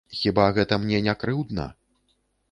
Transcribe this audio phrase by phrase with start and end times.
[0.19, 1.67] Хіба гэта мне не крыўдна?